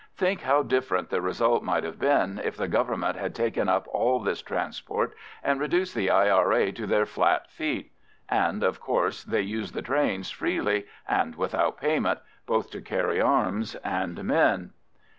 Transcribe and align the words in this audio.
Think 0.17 0.41
how 0.41 0.63
different 0.63 1.11
the 1.11 1.21
result 1.21 1.61
might 1.61 1.83
have 1.83 1.99
been 1.99 2.41
if 2.43 2.57
the 2.57 2.67
Government 2.67 3.15
had 3.17 3.35
taken 3.35 3.69
up 3.69 3.87
all 3.91 4.19
this 4.19 4.41
transport 4.41 5.13
and 5.43 5.59
reduced 5.59 5.93
the 5.93 6.09
I.R.A. 6.09 6.71
to 6.71 6.87
their 6.87 7.05
flat 7.05 7.51
feet. 7.51 7.91
And, 8.27 8.63
of 8.63 8.79
course, 8.79 9.23
they 9.23 9.41
used 9.41 9.75
the 9.75 9.83
trains 9.83 10.31
freely, 10.31 10.87
and 11.07 11.35
without 11.35 11.79
payment, 11.79 12.19
both 12.47 12.71
to 12.71 12.81
carry 12.81 13.21
arms 13.21 13.75
and 13.85 14.23
men. 14.23 14.71